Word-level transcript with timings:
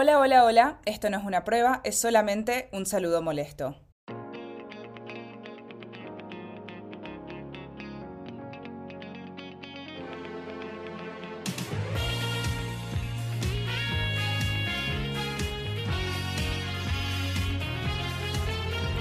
Hola, 0.00 0.20
hola, 0.20 0.44
hola, 0.44 0.78
esto 0.84 1.10
no 1.10 1.18
es 1.18 1.24
una 1.24 1.42
prueba, 1.42 1.80
es 1.82 1.98
solamente 1.98 2.68
un 2.70 2.86
saludo 2.86 3.20
molesto. 3.20 3.74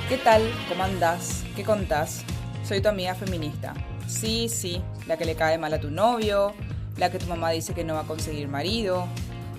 ¿Qué 0.09 0.18
tal? 0.23 0.41
¿Cómo 0.68 0.84
andás? 0.84 1.43
¿Qué 1.55 1.64
contás? 1.64 2.23
Soy 2.64 2.82
tu 2.82 2.89
amiga 2.89 3.14
feminista. 3.14 3.75
Sí, 4.07 4.50
sí, 4.50 4.82
la 5.05 5.16
que 5.16 5.25
le 5.25 5.36
cae 5.36 5.59
mal 5.59 5.75
a 5.75 5.79
tu 5.79 5.91
novio, 5.91 6.55
la 6.98 7.11
que 7.11 7.20
tu 7.20 7.27
mamá 7.27 7.52
dice 7.52 7.75
que 7.75 7.84
no 7.84 7.93
va 7.93 8.00
a 8.00 8.07
conseguir 8.07 8.48
marido, 8.48 9.07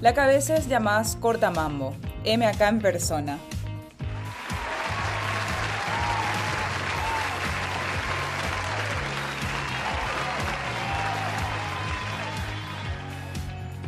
la 0.00 0.14
que 0.14 0.20
a 0.20 0.26
veces 0.26 0.68
llamás 0.68 1.16
corta 1.16 1.50
mambo, 1.50 1.94
M 2.24 2.46
acá 2.46 2.68
en 2.68 2.80
persona. 2.80 3.38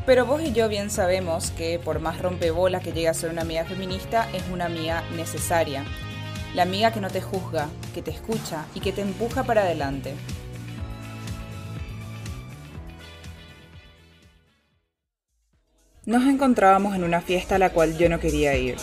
Pero 0.07 0.27
vos 0.27 0.43
y 0.43 0.53
yo 0.53 0.69
bien 0.69 0.91
sabemos 0.91 1.53
que 1.53 1.79
por 1.79 2.01
más 2.01 2.21
rompebolas 2.21 2.83
que 2.83 2.93
llegue 2.93 3.09
a 3.09 3.15
ser 3.15 3.31
una 3.31 3.43
amiga 3.43 3.65
feminista, 3.65 4.29
es 4.33 4.43
una 4.53 4.65
amiga 4.65 5.05
necesaria. 5.15 5.85
La 6.57 6.63
amiga 6.63 6.91
que 6.91 7.01
no 7.01 7.11
te 7.11 7.21
juzga, 7.21 7.69
que 7.95 8.03
te 8.03 8.11
escucha 8.11 8.65
y 8.75 8.81
que 8.81 8.93
te 8.93 9.03
empuja 9.03 9.45
para 9.45 9.61
adelante. 9.61 10.15
Nos 16.11 16.27
encontrábamos 16.27 16.97
en 16.97 17.05
una 17.05 17.21
fiesta 17.21 17.55
a 17.55 17.59
la 17.61 17.71
cual 17.71 17.97
yo 17.97 18.09
no 18.09 18.19
quería 18.19 18.57
ir. 18.57 18.75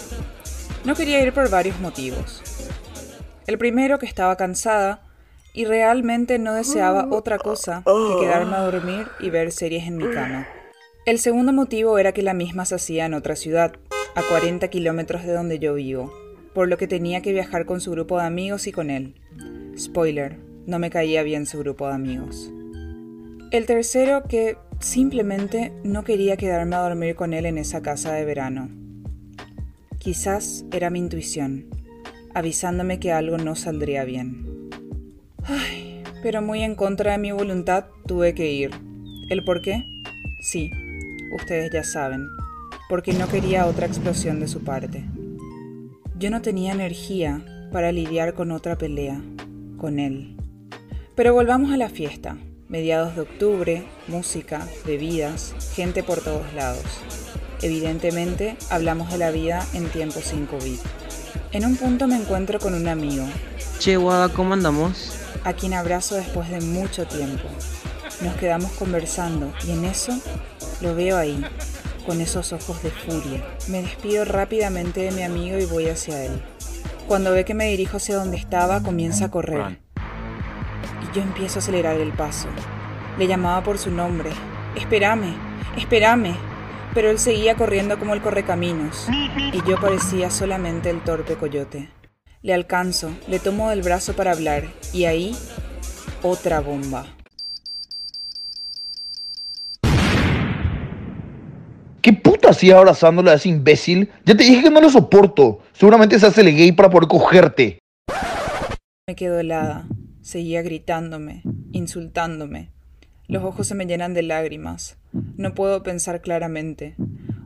No 0.86 0.96
quería 0.96 1.22
ir 1.22 1.34
por 1.34 1.50
varios 1.50 1.78
motivos. 1.82 2.42
El 3.48 3.58
primero 3.58 4.00
que 4.00 4.06
estaba 4.06 4.38
cansada 4.38 5.02
y 5.54 5.66
realmente 5.66 6.40
no 6.40 6.54
deseaba 6.54 7.10
otra 7.12 7.38
cosa 7.38 7.84
que 7.84 8.22
quedarme 8.22 8.56
a 8.56 8.62
dormir 8.62 9.08
y 9.20 9.30
ver 9.30 9.52
series 9.52 9.88
en 9.88 9.98
mi 9.98 10.10
cama. 10.10 10.48
El 11.06 11.20
segundo 11.20 11.52
motivo 11.52 12.00
era 12.00 12.14
que 12.14 12.22
la 12.22 12.34
misma 12.34 12.64
se 12.64 12.76
hacía 12.76 13.08
en 13.08 13.14
otra 13.14 13.36
ciudad, 13.36 13.74
a 14.16 14.22
40 14.22 14.66
kilómetros 14.70 15.26
de 15.26 15.34
donde 15.34 15.60
yo 15.60 15.74
vivo, 15.74 16.14
por 16.54 16.70
lo 16.70 16.78
que 16.78 16.88
tenía 16.88 17.22
que 17.22 17.34
viajar 17.34 17.66
con 17.66 17.82
su 17.82 17.92
grupo 17.92 18.18
de 18.18 18.26
amigos 18.26 18.68
y 18.68 18.72
con 18.72 18.90
él. 18.90 19.16
Spoiler, 19.78 20.38
no 20.66 20.80
me 20.80 20.90
caía 20.90 21.24
bien 21.24 21.46
su 21.46 21.60
grupo 21.60 21.90
de 21.90 21.94
amigos. 21.96 22.50
El 23.52 23.66
tercero 23.66 24.24
que 24.30 24.56
simplemente 24.80 25.74
no 25.84 26.04
quería 26.04 26.38
quedarme 26.38 26.76
a 26.76 26.82
dormir 26.82 27.16
con 27.16 27.34
él 27.34 27.46
en 27.46 27.58
esa 27.58 27.82
casa 27.82 28.14
de 28.14 28.26
verano. 28.26 28.70
Quizás 30.00 30.66
era 30.72 30.90
mi 30.90 31.00
intuición, 31.00 31.66
avisándome 32.34 33.00
que 33.00 33.12
algo 33.12 33.38
no 33.38 33.56
saldría 33.56 34.04
bien. 34.04 34.70
Ay, 35.44 36.04
pero 36.22 36.42
muy 36.42 36.64
en 36.64 36.76
contra 36.76 37.14
de 37.14 37.18
mi 37.18 37.32
voluntad 37.32 37.86
tuve 38.06 38.34
que 38.34 38.52
ir. 38.52 38.72
¿El 39.30 39.44
por 39.44 39.62
qué? 39.62 39.84
Sí, 40.40 40.72
ustedes 41.36 41.72
ya 41.74 41.84
saben, 41.84 42.28
porque 42.90 43.14
no 43.14 43.28
quería 43.28 43.66
otra 43.66 43.88
explosión 43.88 44.40
de 44.40 44.48
su 44.48 44.64
parte. 44.64 45.04
Yo 46.18 46.30
no 46.30 46.42
tenía 46.42 46.72
energía 46.72 47.44
para 47.72 47.92
lidiar 47.92 48.34
con 48.34 48.52
otra 48.52 48.78
pelea, 48.78 49.22
con 49.78 50.00
él. 50.00 50.38
Pero 51.16 51.34
volvamos 51.34 51.72
a 51.72 51.78
la 51.78 51.90
fiesta. 51.90 52.38
Mediados 52.70 53.16
de 53.16 53.22
octubre, 53.22 53.88
música, 54.10 54.68
bebidas, 54.86 55.56
gente 55.74 56.04
por 56.04 56.20
todos 56.20 56.54
lados. 56.54 56.84
Evidentemente, 57.62 58.58
hablamos 58.70 59.10
de 59.10 59.18
la 59.18 59.32
vida 59.32 59.66
en 59.74 59.88
tiempos 59.88 60.26
sin 60.26 60.46
COVID. 60.48 60.78
En 61.54 61.66
un 61.66 61.78
punto 61.78 62.08
me 62.08 62.18
encuentro 62.18 62.60
con 62.60 62.74
un 62.74 62.90
amigo. 62.90 63.24
Che, 63.80 63.96
Guada, 63.96 64.28
¿cómo 64.28 64.54
andamos? 64.54 65.14
A 65.46 65.54
quien 65.54 65.74
abrazo 65.74 66.16
después 66.16 66.50
de 66.50 66.60
mucho 66.60 67.08
tiempo. 67.08 67.48
Nos 68.20 68.36
quedamos 68.36 68.72
conversando 68.74 69.54
y 69.66 69.72
en 69.72 69.86
eso 69.86 70.12
lo 70.82 70.94
veo 70.94 71.16
ahí, 71.16 71.42
con 72.06 72.20
esos 72.20 72.52
ojos 72.52 72.84
de 72.84 72.92
furia. 72.92 73.46
Me 73.70 73.82
despido 73.82 74.26
rápidamente 74.26 75.00
de 75.00 75.12
mi 75.12 75.24
amigo 75.24 75.58
y 75.58 75.64
voy 75.64 75.88
hacia 75.88 76.26
él. 76.26 76.44
Cuando 77.08 77.32
ve 77.32 77.46
que 77.46 77.54
me 77.54 77.70
dirijo 77.70 77.96
hacia 77.96 78.18
donde 78.18 78.36
estaba, 78.36 78.84
comienza 78.84 79.26
a 79.26 79.32
correr. 79.32 79.80
Yo 81.18 81.24
empiezo 81.24 81.58
a 81.58 81.62
acelerar 81.64 82.00
el 82.00 82.12
paso. 82.12 82.48
Le 83.18 83.26
llamaba 83.26 83.64
por 83.64 83.80
su 83.80 83.90
nombre. 83.90 84.30
Espérame, 84.76 85.34
espérame. 85.76 86.36
Pero 86.94 87.10
él 87.10 87.18
seguía 87.18 87.56
corriendo 87.56 87.98
como 87.98 88.14
el 88.14 88.22
correcaminos. 88.22 89.08
Y 89.52 89.68
yo 89.68 89.82
parecía 89.82 90.30
solamente 90.30 90.92
el 90.92 91.02
torpe 91.02 91.34
coyote. 91.34 91.90
Le 92.44 92.54
alcanzo, 92.54 93.10
le 93.28 93.40
tomo 93.40 93.72
del 93.72 93.82
brazo 93.82 94.14
para 94.14 94.32
hablar. 94.32 94.66
Y 94.94 95.06
ahí, 95.06 95.36
otra 96.22 96.60
bomba. 96.60 97.08
¿Qué 102.00 102.14
puta 102.14 102.52
hacía 102.52 102.78
abrazándole 102.78 103.32
a 103.32 103.34
ese 103.34 103.50
imbécil? 103.50 104.12
Ya 104.24 104.38
te 104.38 104.44
dije 104.44 104.62
que 104.62 104.70
no 104.70 104.82
lo 104.82 104.92
soporto. 104.92 105.62
Seguramente 105.74 106.20
se 106.20 106.28
hace 106.28 106.42
el 106.42 106.56
gay 106.56 106.74
para 106.74 106.92
poder 106.92 107.08
cogerte. 107.08 107.80
Me 109.08 109.16
quedo 109.16 109.40
helada. 109.40 109.88
Seguía 110.28 110.62
gritándome, 110.62 111.42
insultándome. 111.72 112.70
Los 113.30 113.46
ojos 113.46 113.66
se 113.66 113.76
me 113.76 113.86
llenan 113.86 114.14
de 114.14 114.24
lágrimas. 114.24 114.98
No 115.14 115.54
puedo 115.56 115.84
pensar 115.84 116.20
claramente. 116.20 116.98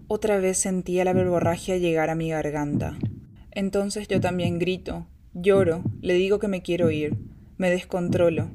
Otra 0.07 0.39
vez 0.39 0.57
sentía 0.57 1.05
la 1.05 1.13
verborragia 1.13 1.77
llegar 1.77 2.09
a 2.09 2.15
mi 2.15 2.31
garganta. 2.31 2.97
Entonces 3.51 4.07
yo 4.07 4.19
también 4.19 4.57
grito, 4.57 5.05
lloro, 5.35 5.83
le 6.01 6.15
digo 6.15 6.39
que 6.39 6.47
me 6.47 6.63
quiero 6.63 6.89
ir. 6.89 7.19
Me 7.55 7.69
descontrolo. 7.69 8.49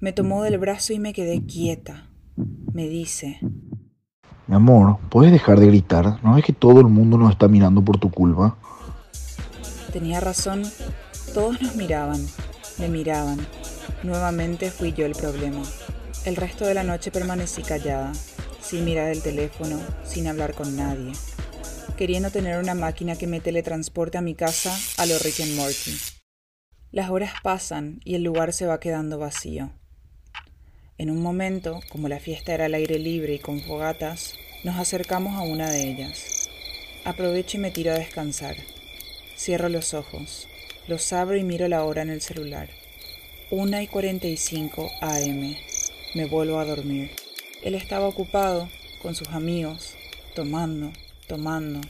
Me 0.00 0.12
tomó 0.12 0.42
del 0.42 0.58
brazo 0.58 0.92
y 0.92 0.98
me 0.98 1.12
quedé 1.12 1.46
quieta. 1.46 2.10
Me 2.72 2.88
dice, 2.88 3.38
Mi 4.48 4.56
amor, 4.56 4.98
¿puedes 5.08 5.30
dejar 5.30 5.60
de 5.60 5.68
gritar? 5.68 6.18
¿No 6.24 6.34
ves 6.34 6.44
que 6.44 6.52
todo 6.52 6.80
el 6.80 6.88
mundo 6.88 7.16
nos 7.16 7.30
está 7.30 7.46
mirando 7.46 7.80
por 7.80 8.00
tu 8.00 8.10
culpa? 8.10 8.58
Tenía 9.92 10.18
razón. 10.18 10.64
Todos 11.32 11.62
nos 11.62 11.76
miraban, 11.76 12.26
me 12.80 12.88
miraban. 12.88 13.38
Nuevamente 14.02 14.70
fui 14.70 14.92
yo 14.92 15.06
el 15.06 15.12
problema. 15.12 15.62
El 16.24 16.36
resto 16.36 16.64
de 16.66 16.74
la 16.74 16.84
noche 16.84 17.10
permanecí 17.10 17.62
callada, 17.62 18.12
sin 18.60 18.84
mirar 18.84 19.10
el 19.10 19.22
teléfono, 19.22 19.80
sin 20.04 20.26
hablar 20.26 20.54
con 20.54 20.76
nadie, 20.76 21.12
queriendo 21.96 22.30
tener 22.30 22.58
una 22.58 22.74
máquina 22.74 23.16
que 23.16 23.26
me 23.26 23.40
teletransporte 23.40 24.18
a 24.18 24.22
mi 24.22 24.34
casa 24.34 24.76
a 24.96 25.06
lo 25.06 25.18
Rick 25.18 25.40
and 25.40 25.56
Morty. 25.56 25.96
Las 26.90 27.10
horas 27.10 27.32
pasan 27.42 28.00
y 28.04 28.14
el 28.14 28.22
lugar 28.22 28.52
se 28.52 28.66
va 28.66 28.80
quedando 28.80 29.18
vacío. 29.18 29.72
En 30.96 31.10
un 31.10 31.22
momento, 31.22 31.80
como 31.90 32.08
la 32.08 32.18
fiesta 32.18 32.54
era 32.54 32.64
al 32.64 32.74
aire 32.74 32.98
libre 32.98 33.34
y 33.34 33.38
con 33.38 33.60
fogatas, 33.60 34.34
nos 34.64 34.76
acercamos 34.76 35.36
a 35.36 35.42
una 35.42 35.70
de 35.70 35.88
ellas. 35.88 36.48
Aprovecho 37.04 37.56
y 37.56 37.60
me 37.60 37.70
tiro 37.70 37.92
a 37.92 37.98
descansar. 37.98 38.56
Cierro 39.36 39.68
los 39.68 39.94
ojos, 39.94 40.48
los 40.88 41.12
abro 41.12 41.36
y 41.36 41.44
miro 41.44 41.68
la 41.68 41.84
hora 41.84 42.02
en 42.02 42.10
el 42.10 42.20
celular. 42.20 42.68
1 43.50 43.80
y 43.80 43.86
45 43.86 44.90
AM. 45.00 45.56
Me 46.14 46.26
vuelvo 46.26 46.58
a 46.58 46.66
dormir. 46.66 47.12
Él 47.62 47.74
estaba 47.74 48.06
ocupado 48.06 48.68
con 49.00 49.14
sus 49.14 49.28
amigos, 49.28 49.94
tomando, 50.34 50.92
tomando, 51.26 51.80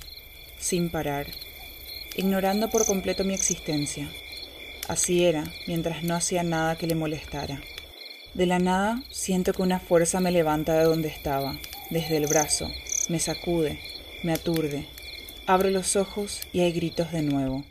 sin 0.60 0.88
parar, 0.88 1.26
ignorando 2.16 2.70
por 2.70 2.86
completo 2.86 3.24
mi 3.24 3.34
existencia. 3.34 4.08
Así 4.86 5.24
era, 5.24 5.42
mientras 5.66 6.04
no 6.04 6.14
hacía 6.14 6.44
nada 6.44 6.76
que 6.76 6.86
le 6.86 6.94
molestara. 6.94 7.60
De 8.34 8.46
la 8.46 8.60
nada 8.60 9.02
siento 9.10 9.52
que 9.52 9.62
una 9.62 9.80
fuerza 9.80 10.20
me 10.20 10.30
levanta 10.30 10.74
de 10.74 10.84
donde 10.84 11.08
estaba, 11.08 11.56
desde 11.90 12.18
el 12.18 12.28
brazo, 12.28 12.68
me 13.08 13.18
sacude, 13.18 13.80
me 14.22 14.32
aturde. 14.32 14.86
Abro 15.48 15.70
los 15.70 15.96
ojos 15.96 16.40
y 16.52 16.60
hay 16.60 16.70
gritos 16.70 17.10
de 17.10 17.22
nuevo. 17.22 17.64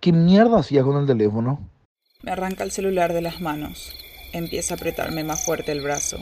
¿Qué 0.00 0.12
mierda 0.12 0.58
hacías 0.58 0.84
con 0.84 1.00
el 1.00 1.06
teléfono? 1.06 1.75
Me 2.26 2.32
arranca 2.32 2.64
el 2.64 2.72
celular 2.72 3.12
de 3.12 3.20
las 3.20 3.40
manos. 3.40 3.94
Empieza 4.32 4.74
a 4.74 4.76
apretarme 4.76 5.22
más 5.22 5.44
fuerte 5.44 5.70
el 5.70 5.80
brazo. 5.80 6.18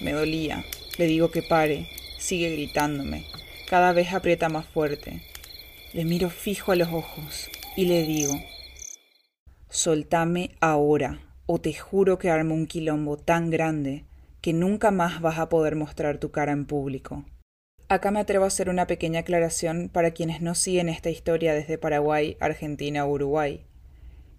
Me 0.00 0.12
dolía. 0.12 0.64
Le 0.98 1.06
digo 1.06 1.32
que 1.32 1.42
pare. 1.42 1.88
Sigue 2.16 2.52
gritándome. 2.52 3.24
Cada 3.68 3.92
vez 3.92 4.12
aprieta 4.12 4.48
más 4.48 4.66
fuerte. 4.66 5.20
Le 5.94 6.04
miro 6.04 6.30
fijo 6.30 6.70
a 6.70 6.76
los 6.76 6.92
ojos 6.92 7.50
y 7.76 7.86
le 7.86 8.04
digo, 8.04 8.34
soltame 9.68 10.52
ahora 10.60 11.22
o 11.46 11.60
te 11.60 11.74
juro 11.74 12.18
que 12.18 12.30
armo 12.30 12.54
un 12.54 12.66
quilombo 12.66 13.16
tan 13.16 13.50
grande 13.50 14.04
que 14.40 14.52
nunca 14.52 14.92
más 14.92 15.20
vas 15.20 15.38
a 15.38 15.48
poder 15.48 15.74
mostrar 15.74 16.18
tu 16.18 16.30
cara 16.30 16.52
en 16.52 16.66
público. 16.66 17.24
Acá 17.88 18.12
me 18.12 18.20
atrevo 18.20 18.44
a 18.44 18.48
hacer 18.48 18.68
una 18.68 18.86
pequeña 18.86 19.20
aclaración 19.20 19.88
para 19.88 20.12
quienes 20.12 20.40
no 20.40 20.54
siguen 20.54 20.88
esta 20.88 21.10
historia 21.10 21.52
desde 21.52 21.78
Paraguay, 21.78 22.36
Argentina 22.38 23.04
o 23.04 23.10
Uruguay. 23.10 23.64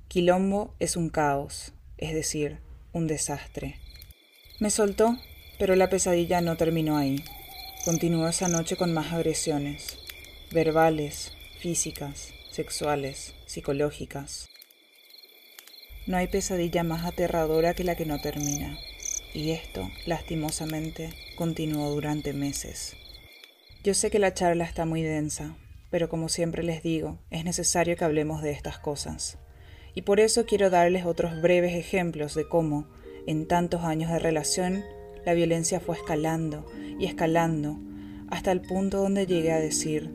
Quilombo 0.09 0.73
es 0.79 0.95
un 0.95 1.09
caos, 1.09 1.71
es 1.99 2.15
decir, 2.15 2.57
un 2.93 3.05
desastre. 3.05 3.79
Me 4.59 4.71
soltó, 4.71 5.15
pero 5.59 5.75
la 5.75 5.87
pesadilla 5.87 6.41
no 6.41 6.57
terminó 6.57 6.97
ahí. 6.97 7.23
Continuó 7.85 8.27
esa 8.27 8.47
noche 8.47 8.75
con 8.75 8.91
más 8.91 9.13
agresiones. 9.13 9.99
verbales, 10.51 11.31
físicas, 11.59 12.33
sexuales, 12.49 13.35
psicológicas. 13.45 14.49
No 16.07 16.17
hay 16.17 16.25
pesadilla 16.25 16.83
más 16.83 17.05
aterradora 17.05 17.75
que 17.75 17.83
la 17.83 17.95
que 17.95 18.07
no 18.07 18.19
termina, 18.19 18.79
y 19.35 19.51
esto, 19.51 19.91
lastimosamente, 20.07 21.13
continuó 21.35 21.91
durante 21.91 22.33
meses. 22.33 22.95
Yo 23.83 23.93
sé 23.93 24.09
que 24.09 24.17
la 24.17 24.33
charla 24.33 24.65
está 24.65 24.85
muy 24.85 25.03
densa, 25.03 25.55
pero 25.91 26.09
como 26.09 26.29
siempre 26.29 26.63
les 26.63 26.81
digo, 26.81 27.19
es 27.29 27.45
necesario 27.45 27.95
que 27.95 28.05
hablemos 28.05 28.41
de 28.41 28.53
estas 28.53 28.79
cosas. 28.79 29.37
Y 29.95 30.03
por 30.03 30.19
eso 30.19 30.45
quiero 30.45 30.69
darles 30.69 31.05
otros 31.05 31.41
breves 31.41 31.75
ejemplos 31.75 32.35
de 32.35 32.47
cómo, 32.47 32.87
en 33.25 33.47
tantos 33.47 33.83
años 33.83 34.11
de 34.11 34.19
relación, 34.19 34.83
la 35.25 35.33
violencia 35.33 35.79
fue 35.79 35.95
escalando 35.95 36.65
y 36.99 37.05
escalando 37.05 37.77
hasta 38.29 38.51
el 38.51 38.61
punto 38.61 39.01
donde 39.01 39.25
llegué 39.25 39.51
a 39.51 39.59
decir, 39.59 40.09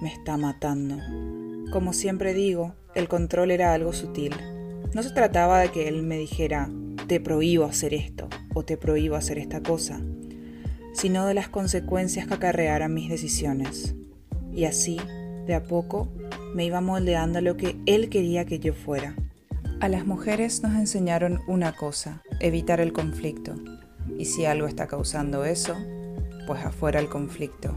me 0.00 0.12
está 0.12 0.36
matando. 0.36 0.96
Como 1.70 1.92
siempre 1.92 2.34
digo, 2.34 2.74
el 2.94 3.08
control 3.08 3.50
era 3.50 3.72
algo 3.72 3.92
sutil. 3.92 4.34
No 4.94 5.02
se 5.02 5.10
trataba 5.10 5.60
de 5.60 5.70
que 5.70 5.86
él 5.88 6.02
me 6.02 6.18
dijera, 6.18 6.70
te 7.06 7.20
prohíbo 7.20 7.64
hacer 7.64 7.94
esto 7.94 8.28
o 8.54 8.64
te 8.64 8.76
prohíbo 8.76 9.14
hacer 9.14 9.38
esta 9.38 9.62
cosa, 9.62 10.00
sino 10.92 11.26
de 11.26 11.34
las 11.34 11.48
consecuencias 11.48 12.26
que 12.26 12.34
acarrearan 12.34 12.92
mis 12.92 13.08
decisiones. 13.08 13.94
Y 14.52 14.64
así, 14.64 14.98
de 15.46 15.54
a 15.54 15.62
poco, 15.62 16.08
me 16.54 16.64
iba 16.64 16.80
moldeando 16.80 17.38
a 17.38 17.42
lo 17.42 17.56
que 17.56 17.76
él 17.86 18.08
quería 18.08 18.44
que 18.44 18.58
yo 18.58 18.72
fuera. 18.72 19.14
A 19.80 19.88
las 19.88 20.06
mujeres 20.06 20.62
nos 20.62 20.74
enseñaron 20.74 21.40
una 21.46 21.72
cosa, 21.72 22.22
evitar 22.40 22.80
el 22.80 22.92
conflicto. 22.92 23.54
Y 24.18 24.26
si 24.26 24.44
algo 24.44 24.66
está 24.66 24.86
causando 24.86 25.44
eso, 25.44 25.76
pues 26.46 26.64
afuera 26.64 27.00
el 27.00 27.08
conflicto. 27.08 27.74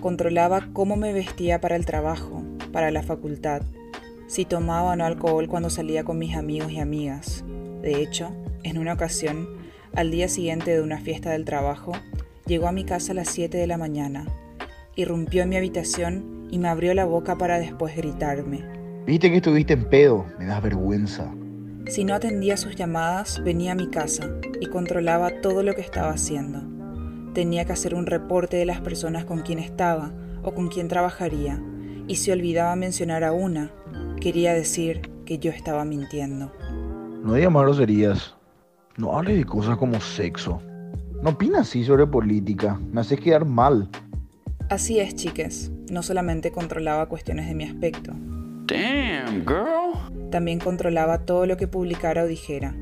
Controlaba 0.00 0.68
cómo 0.72 0.96
me 0.96 1.12
vestía 1.12 1.60
para 1.60 1.76
el 1.76 1.86
trabajo, 1.86 2.42
para 2.72 2.90
la 2.90 3.02
facultad, 3.02 3.62
si 4.26 4.44
tomaba 4.44 4.92
o 4.92 4.96
no 4.96 5.04
alcohol 5.04 5.48
cuando 5.48 5.70
salía 5.70 6.04
con 6.04 6.18
mis 6.18 6.36
amigos 6.36 6.72
y 6.72 6.78
amigas. 6.78 7.44
De 7.82 8.00
hecho, 8.00 8.32
en 8.62 8.78
una 8.78 8.94
ocasión, 8.94 9.48
al 9.94 10.10
día 10.10 10.28
siguiente 10.28 10.72
de 10.72 10.80
una 10.80 11.00
fiesta 11.00 11.30
del 11.30 11.44
trabajo, 11.44 11.92
llegó 12.46 12.68
a 12.68 12.72
mi 12.72 12.84
casa 12.84 13.12
a 13.12 13.14
las 13.14 13.28
7 13.28 13.56
de 13.58 13.66
la 13.66 13.78
mañana, 13.78 14.26
irrumpió 14.96 15.42
en 15.42 15.48
mi 15.48 15.56
habitación 15.56 16.41
y 16.52 16.58
me 16.58 16.68
abrió 16.68 16.94
la 16.94 17.06
boca 17.06 17.36
para 17.36 17.58
después 17.58 17.96
gritarme. 17.96 18.62
Viste 19.06 19.30
que 19.30 19.38
estuviste 19.38 19.72
en 19.72 19.88
pedo, 19.88 20.26
me 20.38 20.46
das 20.46 20.62
vergüenza. 20.62 21.34
Si 21.86 22.04
no 22.04 22.14
atendía 22.14 22.56
sus 22.56 22.76
llamadas, 22.76 23.42
venía 23.42 23.72
a 23.72 23.74
mi 23.74 23.88
casa 23.88 24.28
y 24.60 24.66
controlaba 24.66 25.40
todo 25.40 25.62
lo 25.62 25.74
que 25.74 25.80
estaba 25.80 26.10
haciendo. 26.10 26.60
Tenía 27.32 27.64
que 27.64 27.72
hacer 27.72 27.94
un 27.94 28.06
reporte 28.06 28.58
de 28.58 28.66
las 28.66 28.82
personas 28.82 29.24
con 29.24 29.40
quien 29.40 29.58
estaba 29.58 30.12
o 30.44 30.52
con 30.54 30.68
quien 30.68 30.88
trabajaría, 30.88 31.60
y 32.06 32.16
si 32.16 32.30
olvidaba 32.30 32.76
mencionar 32.76 33.24
a 33.24 33.32
una, 33.32 33.72
quería 34.20 34.52
decir 34.52 35.00
que 35.24 35.38
yo 35.38 35.50
estaba 35.50 35.86
mintiendo. 35.86 36.52
No 37.24 37.32
digas 37.34 37.50
más 37.50 37.62
groserías. 37.62 38.36
No 38.98 39.16
hables 39.16 39.38
de 39.38 39.44
cosas 39.46 39.78
como 39.78 39.98
sexo. 40.00 40.60
No 41.22 41.30
opinas 41.30 41.62
así 41.62 41.82
sobre 41.82 42.06
política. 42.06 42.78
Me 42.92 43.00
haces 43.00 43.18
quedar 43.18 43.46
mal. 43.46 43.88
Así 44.68 45.00
es, 45.00 45.14
chiques. 45.14 45.72
No 45.92 46.02
solamente 46.02 46.52
controlaba 46.52 47.04
cuestiones 47.04 47.46
de 47.46 47.54
mi 47.54 47.64
aspecto. 47.64 48.12
Damn, 48.64 49.44
girl. 49.44 50.30
También 50.30 50.58
controlaba 50.58 51.26
todo 51.26 51.44
lo 51.44 51.58
que 51.58 51.68
publicara 51.68 52.22
o 52.22 52.26
dijera. 52.26 52.74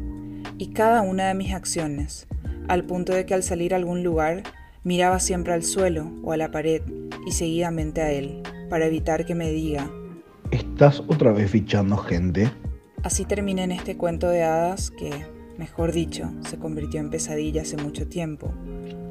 Y 0.59 0.69
cada 0.69 1.03
una 1.03 1.27
de 1.27 1.35
mis 1.35 1.53
acciones. 1.53 2.29
Al 2.69 2.85
punto 2.85 3.13
de 3.13 3.27
que 3.27 3.35
al 3.35 3.43
salir 3.43 3.75
a 3.75 3.79
algún 3.79 4.05
lugar, 4.05 4.45
miraba 4.85 5.19
siempre 5.19 5.55
al 5.55 5.65
suelo 5.65 6.09
o 6.23 6.31
a 6.31 6.37
la 6.37 6.53
pared 6.53 6.83
y 7.27 7.33
seguidamente 7.33 8.01
a 8.01 8.13
él, 8.13 8.45
para 8.69 8.87
evitar 8.87 9.27
que 9.27 9.35
me 9.35 9.51
diga, 9.51 9.91
¿Estás 10.53 11.01
otra 11.01 11.33
vez 11.33 11.51
fichando 11.51 11.97
gente? 11.97 12.49
Así 13.03 13.25
terminé 13.25 13.65
en 13.65 13.73
este 13.73 13.97
cuento 13.97 14.29
de 14.29 14.45
hadas 14.45 14.93
que, 14.93 15.11
mejor 15.59 15.91
dicho, 15.91 16.31
se 16.49 16.61
convirtió 16.61 17.01
en 17.01 17.11
pesadilla 17.11 17.63
hace 17.63 17.77
mucho 17.77 18.07
tiempo, 18.07 18.55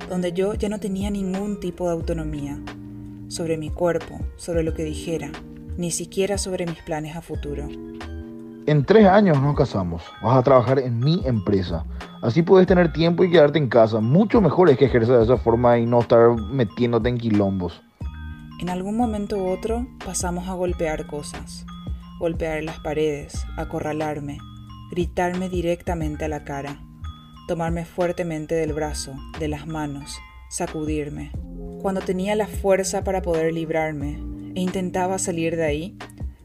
donde 0.07 0.31
yo 0.31 0.53
ya 0.53 0.69
no 0.69 0.79
tenía 0.79 1.11
ningún 1.11 1.59
tipo 1.59 1.85
de 1.87 1.91
autonomía 1.91 2.61
sobre 3.29 3.57
mi 3.57 3.69
cuerpo, 3.69 4.19
sobre 4.35 4.63
lo 4.63 4.73
que 4.73 4.83
dijera, 4.83 5.31
ni 5.77 5.91
siquiera 5.91 6.37
sobre 6.37 6.65
mis 6.65 6.81
planes 6.81 7.15
a 7.15 7.21
futuro. 7.21 7.67
En 8.65 8.85
tres 8.85 9.07
años 9.07 9.41
nos 9.41 9.55
casamos. 9.55 10.03
Vas 10.21 10.37
a 10.37 10.43
trabajar 10.43 10.79
en 10.79 10.99
mi 10.99 11.21
empresa. 11.25 11.85
Así 12.21 12.43
puedes 12.43 12.67
tener 12.67 12.91
tiempo 12.91 13.23
y 13.23 13.31
quedarte 13.31 13.57
en 13.57 13.69
casa. 13.69 13.99
Mucho 13.99 14.41
mejor 14.41 14.69
es 14.69 14.77
que 14.77 14.85
ejerzas 14.85 15.19
de 15.19 15.23
esa 15.23 15.37
forma 15.37 15.79
y 15.79 15.85
no 15.85 16.01
estar 16.01 16.35
metiéndote 16.35 17.09
en 17.09 17.17
quilombos. 17.17 17.81
En 18.59 18.69
algún 18.69 18.97
momento 18.97 19.37
u 19.37 19.47
otro 19.47 19.87
pasamos 20.05 20.49
a 20.49 20.53
golpear 20.53 21.07
cosas, 21.07 21.65
golpear 22.19 22.61
las 22.61 22.79
paredes, 22.79 23.45
acorralarme, 23.57 24.37
gritarme 24.91 25.47
directamente 25.47 26.25
a 26.25 26.27
la 26.27 26.43
cara, 26.43 26.81
tomarme 27.47 27.85
fuertemente 27.85 28.53
del 28.55 28.73
brazo, 28.73 29.13
de 29.39 29.47
las 29.47 29.65
manos, 29.65 30.19
sacudirme. 30.49 31.31
Cuando 31.81 32.01
tenía 32.01 32.35
la 32.35 32.47
fuerza 32.47 33.05
para 33.05 33.21
poder 33.21 33.53
librarme 33.53 34.19
e 34.53 34.59
intentaba 34.59 35.17
salir 35.17 35.55
de 35.55 35.63
ahí, 35.63 35.97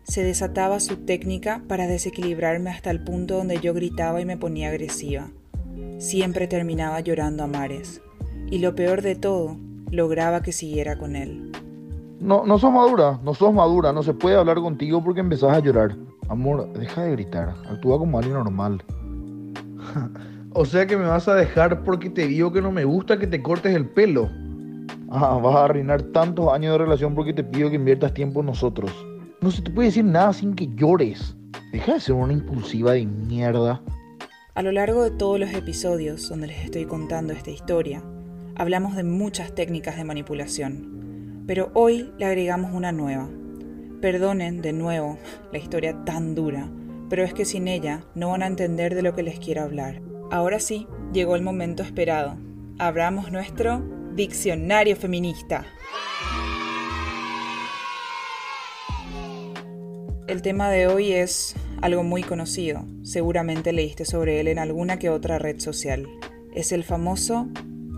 se 0.05 0.23
desataba 0.23 0.79
su 0.79 0.99
técnica 0.99 1.63
para 1.67 1.89
desequilibrarme 1.89 2.71
hasta 2.71 2.93
el 2.93 3.03
punto 3.03 3.39
donde 3.39 3.59
yo 3.59 3.75
gritaba 3.75 4.21
y 4.21 4.27
me 4.27 4.37
ponía 4.37 4.69
agresiva. 4.69 5.31
Siempre 5.99 6.47
terminaba 6.47 7.01
llorando 7.01 7.43
a 7.43 7.47
mares, 7.49 8.01
y 8.49 8.59
lo 8.59 8.77
peor 8.77 9.03
de 9.03 9.17
todo, 9.17 9.57
lograba 9.91 10.41
que 10.41 10.53
siguiera 10.53 10.99
con 10.99 11.17
él. 11.17 11.51
No, 12.21 12.47
no 12.47 12.57
sos 12.61 12.73
madura, 12.73 13.19
no 13.25 13.35
sos 13.35 13.53
madura, 13.53 13.93
no 13.93 14.05
se 14.05 14.15
puede 14.15 14.37
hablar 14.37 14.59
contigo 14.59 15.03
porque 15.03 15.21
empezás 15.21 15.51
a 15.51 15.59
llorar. 15.59 15.97
Amor, 16.29 16.73
deja 16.75 17.03
de 17.03 17.11
gritar, 17.11 17.55
actúa 17.69 17.99
como 17.99 18.19
alguien 18.19 18.35
normal. 18.35 18.85
o 20.53 20.65
sea 20.65 20.87
que 20.87 20.97
me 20.97 21.07
vas 21.07 21.27
a 21.27 21.35
dejar 21.35 21.83
porque 21.83 22.09
te 22.09 22.29
digo 22.29 22.53
que 22.53 22.63
no 22.63 22.71
me 22.71 22.85
gusta 22.85 23.19
que 23.19 23.27
te 23.27 23.43
cortes 23.43 23.75
el 23.75 23.89
pelo. 23.89 24.31
Ah, 25.17 25.39
vas 25.41 25.55
a 25.55 25.67
arruinar 25.67 26.03
tantos 26.03 26.53
años 26.53 26.73
de 26.73 26.79
relación 26.79 27.15
porque 27.15 27.33
te 27.33 27.45
pido 27.45 27.71
que 27.71 27.77
inviertas 27.77 28.13
tiempo 28.13 28.41
en 28.41 28.47
nosotros. 28.47 28.91
No 29.41 29.53
se 29.53 29.63
te 29.63 29.71
puede 29.71 29.87
decir 29.87 30.05
nada 30.05 30.33
sin 30.33 30.57
que 30.57 30.67
llores. 30.75 31.37
Deja 31.71 31.95
de 31.95 32.01
ser 32.01 32.17
una 32.17 32.33
impulsiva 32.33 32.95
de 32.95 33.07
mierda. 33.07 33.81
A 34.55 34.63
lo 34.63 34.73
largo 34.73 35.05
de 35.05 35.13
todos 35.13 35.39
los 35.39 35.53
episodios 35.53 36.29
donde 36.29 36.49
les 36.49 36.65
estoy 36.65 36.87
contando 36.87 37.33
esta 37.33 37.53
historia, 37.53 38.03
hablamos 38.57 38.97
de 38.97 39.05
muchas 39.05 39.55
técnicas 39.55 39.97
de 39.97 40.03
manipulación, 40.03 41.45
pero 41.47 41.71
hoy 41.75 42.11
le 42.19 42.27
agregamos 42.27 42.73
una 42.73 42.91
nueva. 42.91 43.29
Perdonen 44.01 44.63
de 44.63 44.73
nuevo 44.73 45.17
la 45.53 45.59
historia 45.59 46.05
tan 46.05 46.35
dura, 46.35 46.69
pero 47.09 47.23
es 47.23 47.33
que 47.33 47.44
sin 47.44 47.69
ella 47.69 48.03
no 48.17 48.31
van 48.31 48.43
a 48.43 48.49
entender 48.49 48.97
de 48.97 49.03
lo 49.03 49.15
que 49.15 49.23
les 49.23 49.39
quiero 49.39 49.63
hablar. 49.63 50.03
Ahora 50.33 50.59
sí, 50.59 50.89
llegó 51.13 51.37
el 51.37 51.43
momento 51.43 51.85
esperado. 51.85 52.37
Abramos 52.81 53.31
nuestro 53.31 53.81
diccionario 54.15 54.94
feminista. 54.94 55.67
El 60.29 60.41
tema 60.41 60.71
de 60.71 60.87
hoy 60.87 61.13
es 61.13 61.55
algo 61.83 62.03
muy 62.03 62.23
conocido, 62.23 62.85
seguramente 63.03 63.73
leíste 63.73 64.05
sobre 64.05 64.41
él 64.41 64.49
en 64.49 64.59
alguna 64.59 64.99
que 64.99 65.11
otra 65.11 65.39
red 65.39 65.59
social. 65.59 66.06
Es 66.55 66.73
el 66.73 66.85
famoso 66.85 67.49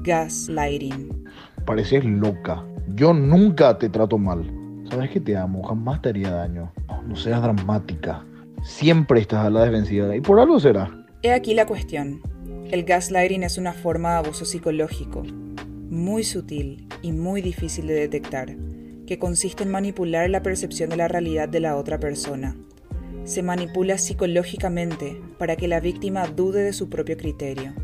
gaslighting. 0.03 1.25
Pareces 1.67 2.05
loca. 2.05 2.65
Yo 2.95 3.13
nunca 3.13 3.77
te 3.77 3.89
trato 3.89 4.17
mal. 4.17 4.51
Sabes 4.91 5.11
que 5.11 5.21
te 5.21 5.37
amo, 5.37 5.63
jamás 5.65 6.01
te 6.01 6.09
haría 6.09 6.31
daño. 6.31 6.73
No 7.07 7.15
seas 7.15 7.43
dramática. 7.43 8.25
Siempre 8.63 9.21
estás 9.21 9.47
a 9.47 9.51
la 9.51 9.65
defensiva 9.65 10.17
y 10.17 10.21
por 10.21 10.41
algo 10.41 10.59
será. 10.59 10.91
He 11.23 11.33
aquí 11.33 11.55
la 11.55 11.67
cuestión. 11.67 12.23
El 12.71 12.85
gaslighting 12.85 13.43
es 13.43 13.59
una 13.59 13.73
forma 13.73 14.13
de 14.13 14.19
abuso 14.19 14.45
psicológico, 14.45 15.23
muy 15.89 16.25
sutil 16.25 16.89
y 17.03 17.13
muy 17.13 17.43
difícil 17.43 17.87
de 17.87 17.95
detectar, 17.95 18.57
que 19.07 19.19
consiste 19.19 19.63
en 19.63 19.71
manipular 19.71 20.29
la 20.29 20.43
percepción 20.43 20.91
de 20.91 20.97
la 20.97 21.09
realidad 21.09 21.49
de 21.49 21.61
la 21.61 21.77
otra 21.77 22.01
persona. 22.01 22.57
Se 23.25 23.43
manipula 23.43 23.99
psicológicamente 23.99 25.21
para 25.39 25.57
que 25.57 25.69
la 25.69 25.81
víctima 25.81 26.27
dude 26.27 26.63
de 26.63 26.73
su 26.73 26.89
propio 26.89 27.17
criterio. 27.17 27.75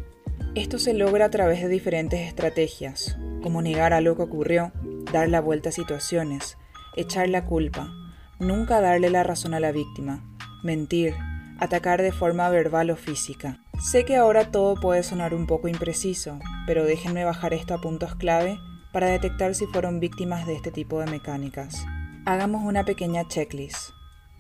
Esto 0.55 0.79
se 0.79 0.95
logra 0.95 1.27
a 1.27 1.31
través 1.31 1.63
de 1.63 1.69
diferentes 1.69 2.21
estrategias, 2.21 3.17
como 3.43 3.63
negar 3.63 3.93
algo 3.93 4.17
que 4.17 4.23
ocurrió, 4.23 4.73
dar 5.13 5.29
la 5.29 5.41
vuelta 5.41 5.71
a 5.71 5.73
situaciones, 5.73 6.57
echar 6.97 7.29
la 7.29 7.47
culpa, 7.47 7.93
nunca 8.39 8.81
darle 8.81 9.11
la 9.11 9.23
razón 9.23 9.55
a 9.55 9.61
la 9.61 9.73
víctima, 9.73 10.25
mentir, 10.63 11.15
atacar 11.59 12.03
de 12.03 12.13
forma 12.13 12.49
verbal 12.49 12.91
o 12.91 12.97
física. 12.97 13.61
Sé 13.81 14.05
que 14.05 14.17
ahora 14.17 14.51
todo 14.51 14.75
puede 14.77 15.03
sonar 15.03 15.35
un 15.35 15.47
poco 15.47 15.69
impreciso, 15.69 16.39
pero 16.67 16.85
déjenme 16.85 17.25
bajar 17.25 17.55
esto 17.55 17.75
a 17.75 17.81
puntos 17.81 18.15
clave 18.15 18.59
para 18.93 19.09
detectar 19.09 19.55
si 19.55 19.67
fueron 19.67 20.01
víctimas 20.01 20.47
de 20.47 20.55
este 20.55 20.71
tipo 20.71 21.01
de 21.01 21.11
mecánicas. 21.11 21.85
Hagamos 22.25 22.63
una 22.65 22.85
pequeña 22.85 23.27
checklist. 23.27 23.91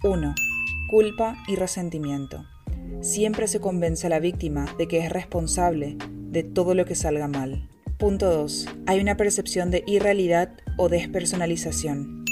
1. 0.04 0.34
Culpa 0.90 1.36
y 1.48 1.56
resentimiento. 1.56 2.44
Siempre 3.00 3.48
se 3.48 3.60
convence 3.60 4.06
a 4.06 4.10
la 4.10 4.20
víctima 4.20 4.66
de 4.78 4.86
que 4.86 4.98
es 4.98 5.10
responsable 5.10 5.96
de 6.10 6.44
todo 6.44 6.74
lo 6.74 6.84
que 6.84 6.94
salga 6.94 7.26
mal. 7.26 7.68
Punto 7.98 8.30
2. 8.30 8.66
Hay 8.86 9.00
una 9.00 9.16
percepción 9.16 9.70
de 9.70 9.82
irrealidad 9.86 10.50
o 10.76 10.88
despersonalización. 10.88 12.24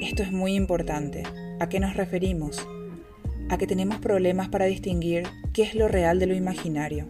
Esto 0.00 0.22
es 0.22 0.32
muy 0.32 0.54
importante. 0.54 1.22
¿A 1.60 1.68
qué 1.68 1.80
nos 1.80 1.94
referimos? 1.96 2.66
A 3.50 3.56
que 3.56 3.66
tenemos 3.66 3.98
problemas 3.98 4.48
para 4.48 4.66
distinguir 4.66 5.24
qué 5.52 5.62
es 5.62 5.74
lo 5.74 5.88
real 5.88 6.18
de 6.18 6.26
lo 6.26 6.34
imaginario. 6.34 7.06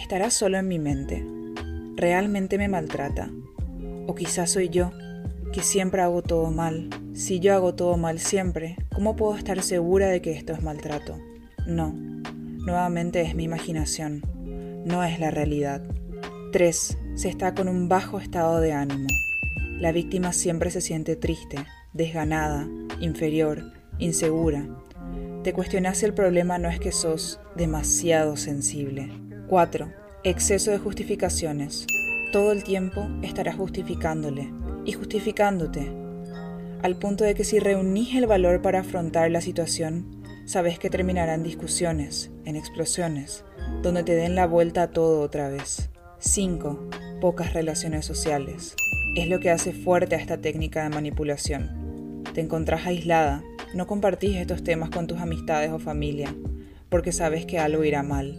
¿Estará 0.00 0.30
solo 0.30 0.58
en 0.58 0.68
mi 0.68 0.78
mente? 0.78 1.24
¿Realmente 1.96 2.58
me 2.58 2.68
maltrata? 2.68 3.30
¿O 4.06 4.14
quizás 4.14 4.50
soy 4.50 4.68
yo, 4.68 4.92
que 5.52 5.62
siempre 5.62 6.02
hago 6.02 6.22
todo 6.22 6.50
mal? 6.50 6.88
Si 7.14 7.40
yo 7.40 7.54
hago 7.54 7.74
todo 7.74 7.96
mal 7.96 8.18
siempre, 8.18 8.76
¿cómo 8.94 9.16
puedo 9.16 9.36
estar 9.36 9.62
segura 9.62 10.08
de 10.08 10.20
que 10.20 10.32
esto 10.32 10.52
es 10.52 10.62
maltrato? 10.62 11.18
No. 11.66 11.92
Nuevamente 11.92 13.22
es 13.22 13.34
mi 13.34 13.44
imaginación. 13.44 14.22
No 14.84 15.02
es 15.02 15.18
la 15.18 15.30
realidad. 15.30 15.82
3. 16.52 16.98
Se 17.14 17.28
está 17.28 17.54
con 17.54 17.68
un 17.68 17.88
bajo 17.88 18.20
estado 18.20 18.60
de 18.60 18.72
ánimo. 18.72 19.08
La 19.78 19.92
víctima 19.92 20.32
siempre 20.32 20.70
se 20.70 20.80
siente 20.80 21.16
triste, 21.16 21.56
desganada, 21.92 22.68
inferior, 23.00 23.72
insegura. 23.98 24.66
Te 25.42 25.54
cuestionas 25.54 25.98
si 25.98 26.04
el 26.04 26.12
problema 26.12 26.58
no 26.58 26.68
es 26.68 26.78
que 26.78 26.92
sos 26.92 27.40
demasiado 27.56 28.36
sensible. 28.36 29.10
4. 29.48 29.90
Exceso 30.22 30.70
de 30.70 30.78
justificaciones. 30.78 31.86
Todo 32.30 32.52
el 32.52 32.62
tiempo 32.62 33.08
estarás 33.22 33.56
justificándole 33.56 34.52
y 34.84 34.92
justificándote, 34.92 35.90
al 36.82 36.96
punto 36.96 37.24
de 37.24 37.34
que 37.34 37.44
si 37.44 37.58
reunís 37.58 38.14
el 38.14 38.26
valor 38.26 38.60
para 38.60 38.80
afrontar 38.80 39.30
la 39.30 39.40
situación, 39.40 40.22
sabes 40.44 40.78
que 40.78 40.90
terminarán 40.90 41.42
discusiones, 41.42 42.30
en 42.44 42.56
explosiones, 42.56 43.44
donde 43.82 44.02
te 44.02 44.14
den 44.14 44.34
la 44.34 44.46
vuelta 44.46 44.82
a 44.82 44.90
todo 44.90 45.22
otra 45.22 45.48
vez. 45.48 45.88
5. 46.18 46.88
Pocas 47.20 47.54
relaciones 47.54 48.04
sociales. 48.04 48.74
Es 49.16 49.26
lo 49.28 49.40
que 49.40 49.50
hace 49.50 49.72
fuerte 49.72 50.16
a 50.16 50.18
esta 50.18 50.38
técnica 50.38 50.82
de 50.82 50.90
manipulación. 50.90 52.24
Te 52.34 52.42
encontrás 52.42 52.86
aislada, 52.86 53.42
no 53.74 53.86
compartís 53.86 54.36
estos 54.36 54.64
temas 54.64 54.90
con 54.90 55.06
tus 55.06 55.18
amistades 55.20 55.70
o 55.70 55.78
familia, 55.78 56.34
porque 56.88 57.12
sabes 57.12 57.46
que 57.46 57.58
algo 57.58 57.84
irá 57.84 58.02
mal, 58.02 58.36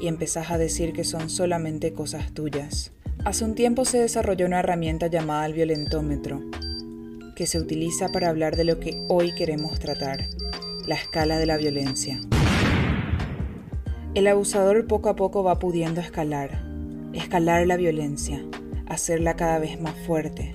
y 0.00 0.08
empezás 0.08 0.50
a 0.50 0.58
decir 0.58 0.92
que 0.92 1.04
son 1.04 1.28
solamente 1.28 1.92
cosas 1.92 2.32
tuyas. 2.32 2.92
Hace 3.24 3.44
un 3.44 3.54
tiempo 3.54 3.84
se 3.84 3.98
desarrolló 3.98 4.46
una 4.46 4.60
herramienta 4.60 5.06
llamada 5.06 5.46
el 5.46 5.54
violentómetro, 5.54 6.42
que 7.36 7.46
se 7.46 7.58
utiliza 7.58 8.08
para 8.08 8.28
hablar 8.28 8.56
de 8.56 8.64
lo 8.64 8.80
que 8.80 9.04
hoy 9.08 9.34
queremos 9.34 9.78
tratar, 9.78 10.28
la 10.86 10.94
escala 10.94 11.38
de 11.38 11.46
la 11.46 11.56
violencia. 11.56 12.20
El 14.14 14.26
abusador 14.26 14.86
poco 14.86 15.08
a 15.08 15.16
poco 15.16 15.42
va 15.42 15.58
pudiendo 15.58 16.00
escalar, 16.00 16.62
escalar 17.12 17.66
la 17.66 17.76
violencia, 17.76 18.44
hacerla 18.86 19.34
cada 19.36 19.58
vez 19.58 19.80
más 19.80 19.94
fuerte. 20.06 20.54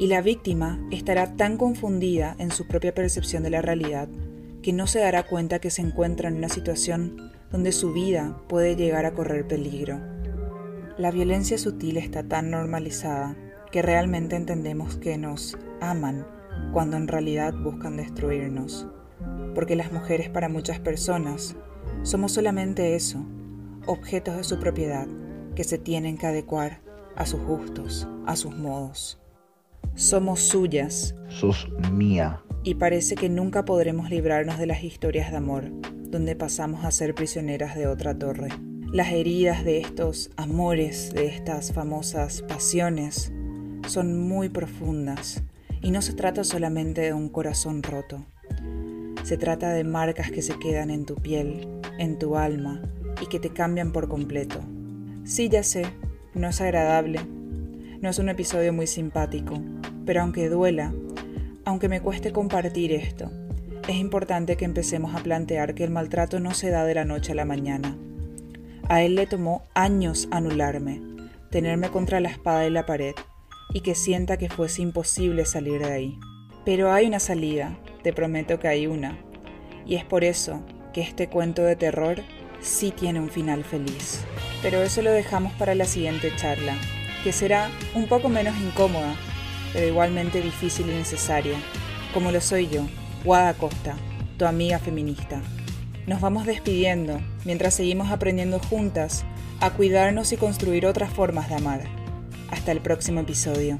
Y 0.00 0.06
la 0.06 0.22
víctima 0.22 0.78
estará 0.90 1.34
tan 1.36 1.56
confundida 1.56 2.36
en 2.38 2.52
su 2.52 2.66
propia 2.68 2.94
percepción 2.94 3.42
de 3.42 3.50
la 3.50 3.62
realidad 3.62 4.08
que 4.62 4.72
no 4.72 4.86
se 4.86 5.00
dará 5.00 5.24
cuenta 5.24 5.58
que 5.58 5.70
se 5.70 5.82
encuentra 5.82 6.28
en 6.28 6.36
una 6.36 6.48
situación 6.48 7.32
donde 7.50 7.72
su 7.72 7.92
vida 7.92 8.40
puede 8.48 8.76
llegar 8.76 9.06
a 9.06 9.12
correr 9.12 9.46
peligro. 9.46 10.00
La 10.98 11.10
violencia 11.10 11.58
sutil 11.58 11.96
está 11.96 12.22
tan 12.22 12.50
normalizada 12.50 13.36
que 13.72 13.82
realmente 13.82 14.36
entendemos 14.36 14.96
que 14.96 15.18
nos 15.18 15.56
aman 15.80 16.26
cuando 16.72 16.96
en 16.96 17.08
realidad 17.08 17.54
buscan 17.54 17.96
destruirnos. 17.96 18.86
Porque 19.54 19.76
las 19.76 19.92
mujeres 19.92 20.28
para 20.28 20.48
muchas 20.48 20.78
personas 20.78 21.56
somos 22.02 22.32
solamente 22.32 22.94
eso, 22.94 23.24
objetos 23.86 24.36
de 24.36 24.44
su 24.44 24.58
propiedad 24.58 25.06
que 25.54 25.64
se 25.64 25.78
tienen 25.78 26.18
que 26.18 26.26
adecuar 26.26 26.80
a 27.16 27.26
sus 27.26 27.40
gustos, 27.42 28.06
a 28.26 28.36
sus 28.36 28.56
modos. 28.56 29.18
Somos 29.98 30.38
suyas. 30.38 31.16
Sos 31.28 31.68
mía. 31.90 32.40
Y 32.62 32.76
parece 32.76 33.16
que 33.16 33.28
nunca 33.28 33.64
podremos 33.64 34.10
librarnos 34.10 34.56
de 34.56 34.66
las 34.66 34.84
historias 34.84 35.32
de 35.32 35.38
amor, 35.38 35.72
donde 36.04 36.36
pasamos 36.36 36.84
a 36.84 36.92
ser 36.92 37.16
prisioneras 37.16 37.74
de 37.74 37.88
otra 37.88 38.16
torre. 38.16 38.50
Las 38.92 39.10
heridas 39.10 39.64
de 39.64 39.78
estos 39.78 40.30
amores, 40.36 41.12
de 41.12 41.26
estas 41.26 41.72
famosas 41.72 42.42
pasiones, 42.42 43.32
son 43.88 44.16
muy 44.28 44.48
profundas 44.48 45.42
y 45.82 45.90
no 45.90 46.00
se 46.00 46.12
trata 46.12 46.44
solamente 46.44 47.00
de 47.00 47.12
un 47.12 47.28
corazón 47.28 47.82
roto. 47.82 48.24
Se 49.24 49.36
trata 49.36 49.70
de 49.72 49.82
marcas 49.82 50.30
que 50.30 50.42
se 50.42 50.60
quedan 50.60 50.90
en 50.90 51.06
tu 51.06 51.16
piel, 51.16 51.66
en 51.98 52.20
tu 52.20 52.36
alma 52.36 52.82
y 53.20 53.26
que 53.26 53.40
te 53.40 53.50
cambian 53.50 53.90
por 53.90 54.08
completo. 54.08 54.60
Sí, 55.24 55.48
ya 55.48 55.64
sé, 55.64 55.86
no 56.34 56.46
es 56.46 56.60
agradable, 56.60 57.18
no 58.00 58.08
es 58.08 58.20
un 58.20 58.28
episodio 58.28 58.72
muy 58.72 58.86
simpático, 58.86 59.60
pero 60.08 60.22
aunque 60.22 60.48
duela, 60.48 60.94
aunque 61.66 61.90
me 61.90 62.00
cueste 62.00 62.32
compartir 62.32 62.92
esto, 62.92 63.30
es 63.86 63.96
importante 63.96 64.56
que 64.56 64.64
empecemos 64.64 65.14
a 65.14 65.22
plantear 65.22 65.74
que 65.74 65.84
el 65.84 65.90
maltrato 65.90 66.40
no 66.40 66.54
se 66.54 66.70
da 66.70 66.86
de 66.86 66.94
la 66.94 67.04
noche 67.04 67.32
a 67.32 67.34
la 67.34 67.44
mañana. 67.44 67.94
A 68.88 69.02
él 69.02 69.16
le 69.16 69.26
tomó 69.26 69.66
años 69.74 70.26
anularme, 70.30 71.02
tenerme 71.50 71.90
contra 71.90 72.20
la 72.20 72.30
espada 72.30 72.66
y 72.66 72.70
la 72.70 72.86
pared, 72.86 73.14
y 73.74 73.82
que 73.82 73.94
sienta 73.94 74.38
que 74.38 74.48
fuese 74.48 74.80
imposible 74.80 75.44
salir 75.44 75.82
de 75.82 75.92
ahí. 75.92 76.18
Pero 76.64 76.90
hay 76.90 77.06
una 77.06 77.20
salida, 77.20 77.78
te 78.02 78.14
prometo 78.14 78.58
que 78.58 78.68
hay 78.68 78.86
una, 78.86 79.18
y 79.84 79.96
es 79.96 80.06
por 80.06 80.24
eso 80.24 80.64
que 80.94 81.02
este 81.02 81.28
cuento 81.28 81.64
de 81.64 81.76
terror 81.76 82.22
sí 82.62 82.92
tiene 82.92 83.20
un 83.20 83.28
final 83.28 83.62
feliz. 83.62 84.24
Pero 84.62 84.80
eso 84.80 85.02
lo 85.02 85.12
dejamos 85.12 85.52
para 85.52 85.74
la 85.74 85.84
siguiente 85.84 86.32
charla, 86.34 86.76
que 87.22 87.34
será 87.34 87.68
un 87.94 88.06
poco 88.06 88.30
menos 88.30 88.56
incómoda, 88.56 89.14
pero 89.72 89.86
igualmente 89.86 90.40
difícil 90.40 90.88
y 90.90 90.94
necesaria, 90.94 91.58
como 92.14 92.32
lo 92.32 92.40
soy 92.40 92.68
yo, 92.68 92.86
Guada 93.24 93.54
Costa, 93.54 93.96
tu 94.36 94.46
amiga 94.46 94.78
feminista. 94.78 95.40
Nos 96.06 96.20
vamos 96.20 96.46
despidiendo 96.46 97.20
mientras 97.44 97.74
seguimos 97.74 98.10
aprendiendo 98.10 98.58
juntas 98.58 99.24
a 99.60 99.70
cuidarnos 99.70 100.32
y 100.32 100.36
construir 100.36 100.86
otras 100.86 101.12
formas 101.12 101.48
de 101.48 101.56
amar. 101.56 101.82
Hasta 102.50 102.72
el 102.72 102.80
próximo 102.80 103.20
episodio. 103.20 103.78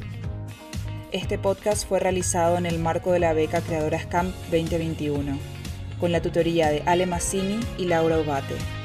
Este 1.10 1.38
podcast 1.38 1.88
fue 1.88 2.00
realizado 2.00 2.58
en 2.58 2.66
el 2.66 2.78
marco 2.78 3.12
de 3.12 3.20
la 3.20 3.32
beca 3.32 3.62
Creadoras 3.62 4.04
Camp 4.06 4.34
2021, 4.50 5.38
con 5.98 6.12
la 6.12 6.20
tutoría 6.20 6.68
de 6.68 6.82
Ale 6.84 7.06
Massini 7.06 7.60
y 7.78 7.86
Laura 7.86 8.18
Ubate. 8.18 8.77